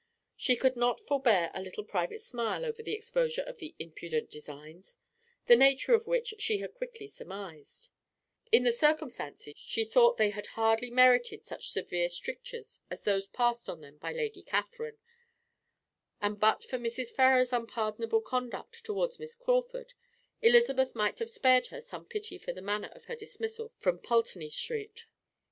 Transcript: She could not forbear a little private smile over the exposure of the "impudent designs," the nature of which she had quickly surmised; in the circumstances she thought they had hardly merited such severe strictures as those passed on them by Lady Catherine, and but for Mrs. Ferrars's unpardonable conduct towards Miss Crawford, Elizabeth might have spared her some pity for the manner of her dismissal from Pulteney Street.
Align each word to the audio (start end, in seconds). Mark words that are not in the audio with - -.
She 0.35 0.55
could 0.55 0.75
not 0.75 0.99
forbear 0.99 1.51
a 1.53 1.61
little 1.61 1.83
private 1.83 2.21
smile 2.21 2.65
over 2.65 2.81
the 2.81 2.93
exposure 2.95 3.43
of 3.43 3.59
the 3.59 3.75
"impudent 3.77 4.31
designs," 4.31 4.97
the 5.45 5.55
nature 5.55 5.93
of 5.93 6.07
which 6.07 6.33
she 6.39 6.57
had 6.57 6.73
quickly 6.73 7.05
surmised; 7.05 7.91
in 8.51 8.63
the 8.63 8.71
circumstances 8.71 9.53
she 9.57 9.85
thought 9.85 10.17
they 10.17 10.31
had 10.31 10.47
hardly 10.57 10.89
merited 10.89 11.45
such 11.45 11.69
severe 11.69 12.09
strictures 12.09 12.79
as 12.89 13.03
those 13.03 13.27
passed 13.27 13.69
on 13.69 13.81
them 13.81 13.97
by 13.99 14.11
Lady 14.11 14.41
Catherine, 14.41 14.97
and 16.19 16.39
but 16.39 16.63
for 16.63 16.79
Mrs. 16.79 17.11
Ferrars's 17.13 17.53
unpardonable 17.53 18.21
conduct 18.21 18.83
towards 18.83 19.19
Miss 19.19 19.35
Crawford, 19.35 19.93
Elizabeth 20.41 20.95
might 20.95 21.19
have 21.19 21.29
spared 21.29 21.67
her 21.67 21.79
some 21.79 22.05
pity 22.05 22.39
for 22.39 22.51
the 22.53 22.61
manner 22.63 22.89
of 22.93 23.05
her 23.05 23.15
dismissal 23.15 23.69
from 23.77 23.99
Pulteney 23.99 24.49
Street. 24.49 25.05